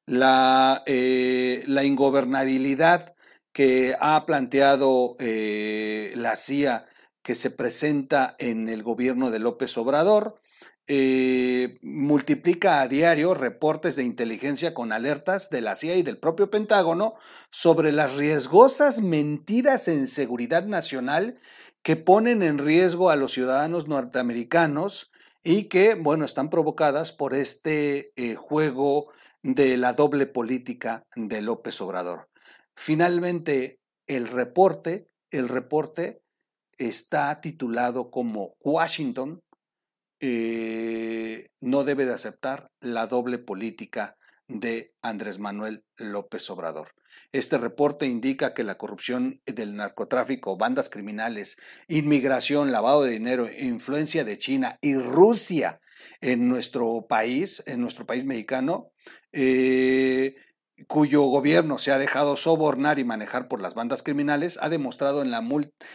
La, 0.07 0.83
eh, 0.87 1.65
la 1.67 1.85
ingobernabilidad 1.85 3.15
que 3.53 3.97
ha 4.01 4.25
planteado 4.27 5.17
eh, 5.19 6.13
la 6.17 6.37
CIA 6.37 6.87
que 7.23 7.35
se 7.35 7.51
presenta 7.51 8.37
en 8.39 8.69
el 8.69 8.83
gobierno 8.83 9.31
de 9.31 9.39
López 9.39 9.77
Obrador 9.79 10.41
eh, 10.87 11.79
multiplica 11.81 12.83
a 12.83 12.89
diario 12.89 13.33
reportes 13.33 13.97
de 13.97 14.03
inteligencia 14.03 14.75
con 14.75 14.93
alertas 14.93 15.49
de 15.49 15.63
la 15.63 15.77
CIA 15.77 15.97
y 15.97 16.03
del 16.03 16.19
propio 16.19 16.51
Pentágono 16.51 17.15
sobre 17.51 17.91
las 17.91 18.17
riesgosas 18.17 19.01
mentiras 19.01 19.89
en 19.89 20.07
seguridad 20.07 20.67
nacional 20.67 21.39
que 21.83 21.97
ponen 21.97 22.43
en 22.43 22.59
riesgo 22.59 23.09
a 23.09 23.17
los 23.17 23.33
ciudadanos 23.33 23.89
norteamericanos 23.89 25.11
y 25.43 25.65
que, 25.65 25.95
bueno, 25.95 26.25
están 26.25 26.51
provocadas 26.51 27.13
por 27.13 27.35
este 27.35 28.13
eh, 28.17 28.35
juego 28.35 29.13
de 29.43 29.77
la 29.77 29.93
doble 29.93 30.27
política 30.27 31.07
de 31.15 31.43
López 31.43 31.81
Obrador. 31.81 32.29
Finalmente, 32.75 33.79
el 34.07 34.29
reporte, 34.29 35.09
el 35.31 35.49
reporte 35.49 36.23
está 36.79 37.41
titulado 37.41 38.11
como 38.11 38.57
Washington 38.61 39.43
eh, 40.27 41.49
no 41.61 41.85
debe 41.85 42.07
de 42.07 42.15
aceptar 42.15 42.71
la 42.81 43.07
doble 43.07 43.39
política 43.39 44.17
de 44.49 44.95
Andrés 45.03 45.39
Manuel 45.39 45.85
López 45.99 46.49
Obrador. 46.49 46.95
Este 47.31 47.59
reporte 47.59 48.07
indica 48.07 48.55
que 48.55 48.65
la 48.65 48.79
corrupción 48.79 49.43
del 49.45 49.77
narcotráfico, 49.77 50.57
bandas 50.57 50.89
criminales, 50.89 51.59
inmigración, 51.89 52.73
lavado 52.73 53.05
de 53.05 53.11
dinero, 53.11 53.51
influencia 53.53 54.25
de 54.25 54.39
China 54.39 54.79
y 54.81 54.95
Rusia 54.95 55.81
en 56.23 56.49
nuestro 56.49 57.07
país, 57.07 57.63
en 57.67 57.83
nuestro 57.83 58.07
país 58.07 58.25
mexicano, 58.25 58.93
eh, 59.31 60.37
cuyo 60.89 61.23
gobierno 61.23 61.79
se 61.79 61.93
ha 61.93 61.99
dejado 61.99 62.37
sobornar 62.37 62.99
y 62.99 63.05
manejar 63.05 63.49
por 63.49 63.61
las 63.61 63.75
bandas 63.75 64.03
criminales, 64.03 64.59
ha 64.61 64.69
demostrado, 64.69 65.23
en 65.23 65.31
la, 65.31 65.43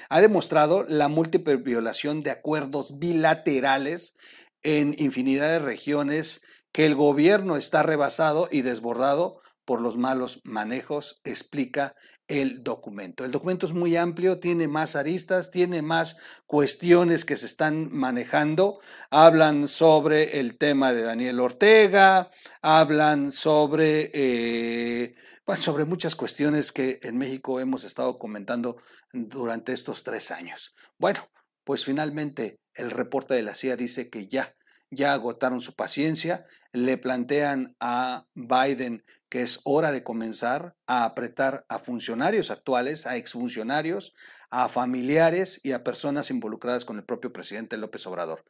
ha 0.09 0.21
demostrado 0.21 0.85
la 0.87 1.07
múltiple 1.07 1.57
violación 1.57 2.23
de 2.23 2.31
acuerdos 2.31 2.97
bilaterales 2.99 4.15
en 4.63 4.95
infinidad 4.97 5.49
de 5.49 5.59
regiones 5.59 6.41
que 6.71 6.85
el 6.85 6.95
gobierno 6.95 7.57
está 7.57 7.83
rebasado 7.83 8.47
y 8.51 8.61
desbordado 8.61 9.41
por 9.65 9.81
los 9.81 9.97
malos 9.97 10.41
manejos, 10.43 11.21
explica 11.23 11.95
el 12.29 12.63
documento. 12.63 13.25
El 13.25 13.31
documento 13.31 13.65
es 13.65 13.73
muy 13.73 13.97
amplio, 13.97 14.39
tiene 14.39 14.67
más 14.67 14.95
aristas, 14.95 15.49
tiene 15.51 15.81
más 15.81 16.17
cuestiones 16.45 17.25
que 17.25 17.35
se 17.35 17.47
están 17.47 17.91
manejando. 17.91 18.79
Hablan 19.09 19.67
sobre 19.67 20.39
el 20.39 20.57
tema 20.57 20.93
de 20.93 21.01
Daniel 21.01 21.39
Ortega, 21.39 22.29
hablan 22.61 23.31
sobre, 23.31 24.11
eh, 24.13 25.15
sobre 25.57 25.85
muchas 25.85 26.15
cuestiones 26.15 26.71
que 26.71 26.99
en 27.01 27.17
México 27.17 27.59
hemos 27.59 27.83
estado 27.83 28.19
comentando 28.19 28.77
durante 29.11 29.73
estos 29.73 30.03
tres 30.03 30.29
años. 30.29 30.75
Bueno, 30.99 31.27
pues 31.63 31.83
finalmente 31.83 32.59
el 32.75 32.91
reporte 32.91 33.33
de 33.33 33.41
la 33.41 33.55
CIA 33.55 33.75
dice 33.75 34.11
que 34.11 34.27
ya, 34.27 34.55
ya 34.91 35.13
agotaron 35.13 35.61
su 35.61 35.75
paciencia, 35.75 36.45
le 36.73 36.99
plantean 36.99 37.75
a 37.79 38.27
Biden 38.35 39.03
que 39.29 39.43
es 39.43 39.61
hora 39.63 39.91
de 39.91 40.03
comenzar 40.03 40.75
a 40.87 41.05
apretar 41.05 41.65
a 41.69 41.79
funcionarios 41.79 42.49
actuales, 42.49 43.05
a 43.05 43.15
exfuncionarios, 43.15 44.13
a 44.49 44.67
familiares 44.67 45.61
y 45.63 45.71
a 45.73 45.83
personas 45.83 46.31
involucradas 46.31 46.83
con 46.83 46.97
el 46.97 47.05
propio 47.05 47.31
presidente 47.31 47.77
López 47.77 48.05
Obrador. 48.07 48.43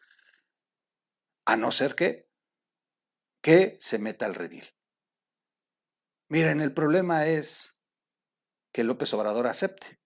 A 1.45 1.57
no 1.57 1.71
ser 1.71 1.95
que, 1.95 2.29
que 3.41 3.77
se 3.81 4.00
meta 4.00 4.25
al 4.25 4.36
redil. 4.36 4.65
Miren, 6.29 6.62
el 6.62 6.74
problema 6.74 7.25
es 7.25 7.81
que 8.71 8.83
López 8.83 9.13
Obrador 9.13 9.48
acepte, 9.48 10.00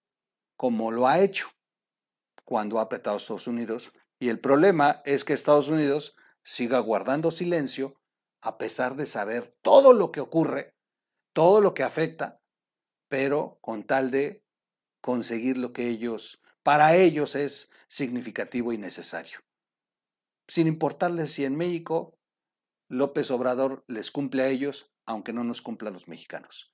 como 0.56 0.90
lo 0.90 1.06
ha 1.06 1.20
hecho 1.20 1.50
cuando 2.44 2.78
ha 2.78 2.82
apretado 2.82 3.16
a 3.16 3.18
Estados 3.18 3.46
Unidos, 3.46 3.92
y 4.18 4.28
el 4.28 4.40
problema 4.40 5.02
es 5.04 5.24
que 5.24 5.34
Estados 5.34 5.68
Unidos 5.68 6.16
siga 6.42 6.78
guardando 6.78 7.30
silencio 7.30 8.00
a 8.44 8.58
pesar 8.58 8.94
de 8.94 9.06
saber 9.06 9.56
todo 9.62 9.94
lo 9.94 10.12
que 10.12 10.20
ocurre, 10.20 10.76
todo 11.32 11.62
lo 11.62 11.72
que 11.72 11.82
afecta, 11.82 12.42
pero 13.08 13.58
con 13.62 13.84
tal 13.84 14.10
de 14.10 14.44
conseguir 15.00 15.56
lo 15.56 15.72
que 15.72 15.88
ellos, 15.88 16.42
para 16.62 16.94
ellos 16.94 17.36
es 17.36 17.70
significativo 17.88 18.74
y 18.74 18.78
necesario. 18.78 19.38
Sin 20.46 20.66
importarles 20.66 21.32
si 21.32 21.46
en 21.46 21.56
México 21.56 22.18
López 22.88 23.30
Obrador 23.30 23.82
les 23.88 24.10
cumple 24.10 24.42
a 24.42 24.48
ellos, 24.48 24.92
aunque 25.06 25.32
no 25.32 25.42
nos 25.42 25.62
cumpla 25.62 25.88
a 25.88 25.92
los 25.92 26.06
mexicanos. 26.06 26.70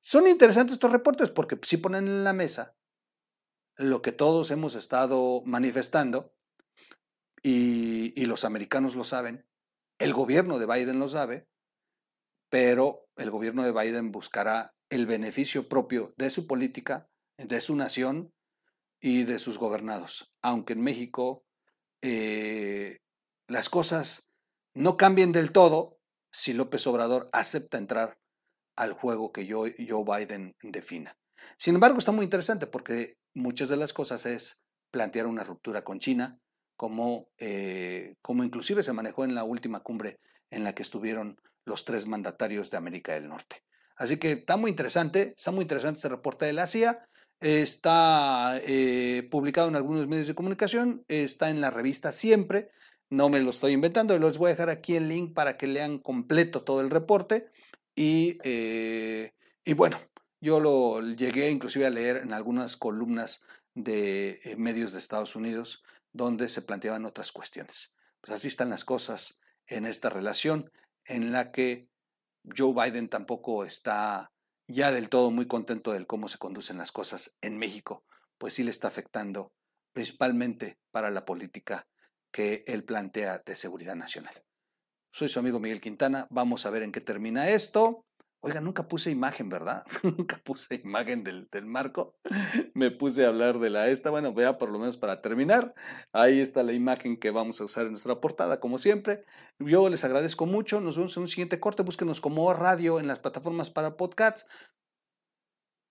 Son 0.00 0.26
interesantes 0.26 0.74
estos 0.74 0.92
reportes 0.92 1.28
porque 1.28 1.58
sí 1.62 1.76
ponen 1.76 2.08
en 2.08 2.24
la 2.24 2.32
mesa 2.32 2.74
lo 3.76 4.00
que 4.00 4.12
todos 4.12 4.50
hemos 4.50 4.76
estado 4.76 5.42
manifestando 5.44 6.34
y, 7.42 8.18
y 8.18 8.24
los 8.24 8.46
americanos 8.46 8.94
lo 8.94 9.04
saben, 9.04 9.46
el 10.02 10.12
gobierno 10.12 10.58
de 10.58 10.66
Biden 10.66 10.98
lo 10.98 11.08
sabe, 11.08 11.46
pero 12.50 13.06
el 13.16 13.30
gobierno 13.30 13.62
de 13.62 13.70
Biden 13.70 14.10
buscará 14.10 14.74
el 14.90 15.06
beneficio 15.06 15.68
propio 15.68 16.12
de 16.16 16.30
su 16.30 16.48
política, 16.48 17.08
de 17.38 17.60
su 17.60 17.76
nación 17.76 18.34
y 19.00 19.22
de 19.22 19.38
sus 19.38 19.58
gobernados. 19.58 20.32
Aunque 20.42 20.72
en 20.72 20.82
México 20.82 21.44
eh, 22.02 22.98
las 23.46 23.68
cosas 23.68 24.32
no 24.74 24.96
cambien 24.96 25.30
del 25.30 25.52
todo 25.52 26.00
si 26.32 26.52
López 26.52 26.84
Obrador 26.88 27.30
acepta 27.32 27.78
entrar 27.78 28.18
al 28.76 28.94
juego 28.94 29.32
que 29.32 29.48
Joe, 29.48 29.72
Biden 29.78 30.56
defina. 30.62 31.16
Sin 31.58 31.76
embargo, 31.76 31.98
está 31.98 32.10
muy 32.10 32.24
interesante 32.24 32.66
porque 32.66 33.18
muchas 33.34 33.68
de 33.68 33.76
las 33.76 33.92
cosas 33.92 34.26
es 34.26 34.64
plantear 34.90 35.26
una 35.26 35.44
ruptura 35.44 35.84
con 35.84 36.00
China, 36.00 36.40
como, 36.76 37.28
eh, 37.38 38.16
como 38.22 38.44
inclusive 38.44 38.82
se 38.82 38.92
manejó 38.92 39.24
en 39.24 39.34
la 39.34 39.44
última 39.44 39.80
cumbre 39.80 40.18
en 40.50 40.64
la 40.64 40.74
que 40.74 40.82
estuvieron 40.82 41.40
los 41.64 41.84
tres 41.84 42.06
mandatarios 42.06 42.70
de 42.70 42.76
América 42.76 43.12
del 43.12 43.28
Norte. 43.28 43.62
Así 43.96 44.18
que 44.18 44.32
está 44.32 44.56
muy 44.56 44.70
interesante, 44.70 45.34
está 45.36 45.50
muy 45.50 45.62
interesante 45.62 45.98
este 45.98 46.08
reporte 46.08 46.44
de 46.44 46.52
la 46.52 46.66
CIA. 46.66 47.06
Está 47.40 48.60
eh, 48.64 49.28
publicado 49.30 49.68
en 49.68 49.76
algunos 49.76 50.06
medios 50.06 50.28
de 50.28 50.34
comunicación, 50.34 51.04
está 51.08 51.50
en 51.50 51.60
la 51.60 51.70
revista 51.70 52.12
Siempre, 52.12 52.70
no 53.10 53.28
me 53.28 53.40
lo 53.40 53.50
estoy 53.50 53.72
inventando, 53.72 54.16
les 54.16 54.38
voy 54.38 54.48
a 54.48 54.54
dejar 54.54 54.70
aquí 54.70 54.94
el 54.94 55.08
link 55.08 55.34
para 55.34 55.56
que 55.56 55.66
lean 55.66 55.98
completo 55.98 56.62
todo 56.62 56.80
el 56.80 56.90
reporte. 56.90 57.48
Y, 57.94 58.38
eh, 58.44 59.32
y 59.64 59.74
bueno, 59.74 59.98
yo 60.40 60.60
lo 60.60 61.00
llegué 61.00 61.50
inclusive 61.50 61.86
a 61.86 61.90
leer 61.90 62.18
en 62.18 62.32
algunas 62.32 62.76
columnas 62.76 63.44
de 63.74 64.54
medios 64.56 64.92
de 64.92 64.98
Estados 64.98 65.34
Unidos 65.36 65.82
donde 66.12 66.48
se 66.48 66.62
planteaban 66.62 67.04
otras 67.04 67.32
cuestiones. 67.32 67.92
Pues 68.20 68.36
así 68.36 68.48
están 68.48 68.70
las 68.70 68.84
cosas 68.84 69.40
en 69.66 69.86
esta 69.86 70.10
relación 70.10 70.70
en 71.04 71.32
la 71.32 71.52
que 71.52 71.88
Joe 72.56 72.74
Biden 72.74 73.08
tampoco 73.08 73.64
está 73.64 74.30
ya 74.68 74.90
del 74.90 75.08
todo 75.08 75.30
muy 75.30 75.46
contento 75.46 75.92
de 75.92 76.06
cómo 76.06 76.28
se 76.28 76.38
conducen 76.38 76.78
las 76.78 76.92
cosas 76.92 77.38
en 77.40 77.58
México, 77.58 78.04
pues 78.38 78.54
sí 78.54 78.62
le 78.62 78.70
está 78.70 78.88
afectando 78.88 79.52
principalmente 79.92 80.78
para 80.90 81.10
la 81.10 81.24
política 81.24 81.86
que 82.32 82.64
él 82.66 82.84
plantea 82.84 83.42
de 83.44 83.56
seguridad 83.56 83.94
nacional. 83.94 84.42
Soy 85.12 85.28
su 85.28 85.38
amigo 85.38 85.60
Miguel 85.60 85.80
Quintana, 85.80 86.26
vamos 86.30 86.64
a 86.64 86.70
ver 86.70 86.82
en 86.82 86.92
qué 86.92 87.02
termina 87.02 87.50
esto. 87.50 88.06
Oiga, 88.44 88.60
nunca 88.60 88.88
puse 88.88 89.12
imagen, 89.12 89.48
¿verdad? 89.48 89.86
nunca 90.02 90.36
puse 90.42 90.74
imagen 90.74 91.22
del, 91.22 91.48
marco. 91.64 92.16
Me 92.74 92.90
puse 92.90 93.24
a 93.24 93.28
hablar 93.28 93.60
de 93.60 93.70
la 93.70 93.88
esta. 93.88 94.10
Bueno, 94.10 94.34
vea 94.34 94.58
por 94.58 94.68
lo 94.68 94.80
menos 94.80 94.96
para 94.96 95.22
terminar. 95.22 95.74
Ahí 96.12 96.40
está 96.40 96.64
la 96.64 96.72
imagen 96.72 97.16
que 97.16 97.30
vamos 97.30 97.60
a 97.60 97.64
usar 97.64 97.84
en 97.84 97.92
nuestra 97.92 98.20
portada, 98.20 98.58
como 98.58 98.78
siempre. 98.78 99.24
Yo 99.60 99.88
les 99.88 100.02
agradezco 100.02 100.46
mucho. 100.46 100.80
Nos 100.80 100.96
vemos 100.96 101.16
en 101.16 101.22
un 101.22 101.28
siguiente 101.28 101.60
corte. 101.60 101.84
Búsquenos 101.84 102.20
como 102.20 102.52
radio 102.52 102.98
en 102.98 103.06
las 103.06 103.20
plataformas 103.20 103.70
para 103.70 103.96
podcasts. 103.96 104.48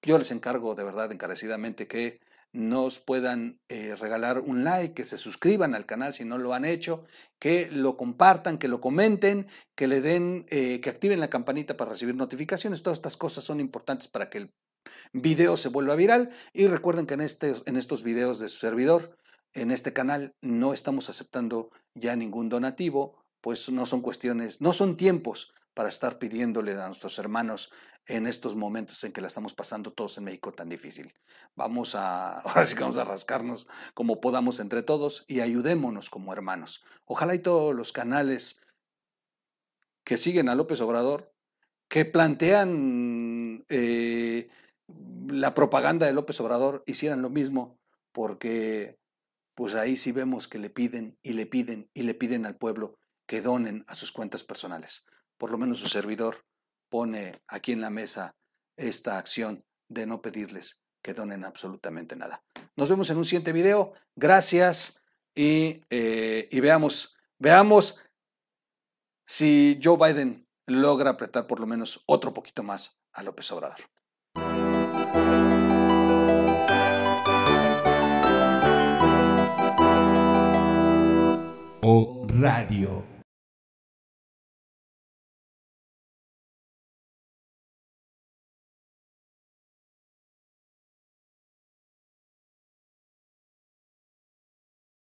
Yo 0.01 0.17
les 0.17 0.31
encargo 0.31 0.75
de 0.75 0.83
verdad 0.83 1.09
encarecidamente 1.13 1.87
que 1.87 2.19
nos 2.53 2.99
puedan 2.99 3.59
eh, 3.69 3.95
regalar 3.95 4.39
un 4.39 4.63
like, 4.63 4.93
que 4.93 5.05
se 5.05 5.17
suscriban 5.17 5.73
al 5.73 5.85
canal 5.85 6.13
si 6.13 6.25
no 6.25 6.37
lo 6.37 6.53
han 6.53 6.65
hecho, 6.65 7.05
que 7.39 7.69
lo 7.71 7.97
compartan, 7.97 8.57
que 8.57 8.67
lo 8.67 8.81
comenten, 8.81 9.47
que 9.75 9.87
le 9.87 10.01
den, 10.01 10.45
eh, 10.49 10.81
que 10.81 10.89
activen 10.89 11.19
la 11.19 11.29
campanita 11.29 11.77
para 11.77 11.91
recibir 11.91 12.15
notificaciones. 12.15 12.83
Todas 12.83 12.97
estas 12.97 13.17
cosas 13.17 13.43
son 13.43 13.59
importantes 13.59 14.07
para 14.07 14.29
que 14.29 14.37
el 14.39 14.53
video 15.13 15.57
se 15.57 15.69
vuelva 15.69 15.95
viral. 15.95 16.31
Y 16.53 16.67
recuerden 16.67 17.05
que 17.05 17.13
en, 17.13 17.21
este, 17.21 17.55
en 17.65 17.77
estos 17.77 18.03
videos 18.03 18.39
de 18.39 18.49
su 18.49 18.59
servidor, 18.59 19.17
en 19.53 19.71
este 19.71 19.93
canal, 19.93 20.35
no 20.41 20.73
estamos 20.73 21.09
aceptando 21.09 21.71
ya 21.95 22.15
ningún 22.15 22.49
donativo, 22.49 23.23
pues 23.41 23.69
no 23.69 23.85
son 23.85 24.01
cuestiones, 24.01 24.61
no 24.61 24.73
son 24.73 24.97
tiempos 24.97 25.53
para 25.73 25.89
estar 25.89 26.19
pidiéndole 26.19 26.73
a 26.73 26.87
nuestros 26.87 27.17
hermanos 27.17 27.71
en 28.07 28.27
estos 28.27 28.55
momentos 28.55 29.03
en 29.03 29.11
que 29.11 29.21
la 29.21 29.27
estamos 29.27 29.53
pasando 29.53 29.93
todos 29.93 30.17
en 30.17 30.25
México 30.25 30.51
tan 30.51 30.69
difícil. 30.69 31.13
Vamos 31.55 31.95
a, 31.95 32.39
ahora 32.41 32.65
sí 32.65 32.75
que 32.75 32.81
vamos 32.81 32.97
a 32.97 33.03
rascarnos 33.03 33.67
como 33.93 34.21
podamos 34.21 34.59
entre 34.59 34.83
todos 34.83 35.25
y 35.27 35.41
ayudémonos 35.41 36.09
como 36.09 36.33
hermanos. 36.33 36.83
Ojalá 37.05 37.35
y 37.35 37.39
todos 37.39 37.75
los 37.75 37.91
canales 37.91 38.61
que 40.03 40.17
siguen 40.17 40.49
a 40.49 40.55
López 40.55 40.81
Obrador, 40.81 41.33
que 41.87 42.05
plantean 42.05 43.65
eh, 43.69 44.49
la 45.27 45.53
propaganda 45.53 46.05
de 46.05 46.13
López 46.13 46.39
Obrador, 46.41 46.83
hicieran 46.87 47.21
lo 47.21 47.29
mismo, 47.29 47.79
porque 48.11 48.97
pues 49.55 49.75
ahí 49.75 49.97
sí 49.97 50.11
vemos 50.11 50.47
que 50.47 50.57
le 50.57 50.69
piden 50.69 51.17
y 51.21 51.33
le 51.33 51.45
piden 51.45 51.89
y 51.93 52.03
le 52.03 52.13
piden 52.13 52.45
al 52.45 52.57
pueblo 52.57 52.97
que 53.27 53.41
donen 53.41 53.85
a 53.87 53.95
sus 53.95 54.11
cuentas 54.11 54.43
personales. 54.43 55.05
Por 55.37 55.51
lo 55.51 55.57
menos 55.57 55.79
su 55.79 55.87
servidor 55.87 56.45
pone 56.91 57.41
aquí 57.47 57.71
en 57.71 57.81
la 57.81 57.89
mesa 57.89 58.35
esta 58.75 59.17
acción 59.17 59.63
de 59.87 60.05
no 60.05 60.21
pedirles 60.21 60.81
que 61.01 61.13
donen 61.13 61.45
absolutamente 61.45 62.15
nada. 62.15 62.43
Nos 62.75 62.89
vemos 62.89 63.09
en 63.09 63.17
un 63.17 63.25
siguiente 63.25 63.53
video. 63.53 63.93
Gracias 64.15 65.01
y, 65.33 65.81
eh, 65.89 66.49
veamos, 66.61 67.17
veamos 67.39 67.97
si 69.25 69.79
Joe 69.81 69.97
Biden 69.97 70.47
logra 70.67 71.11
apretar 71.11 71.47
por 71.47 71.59
lo 71.59 71.65
menos 71.65 72.03
otro 72.05 72.33
poquito 72.33 72.61
más 72.61 72.99
a 73.13 73.23
López 73.23 73.51
Obrador. 73.51 73.79
O 81.83 82.27
Radio. 82.27 83.10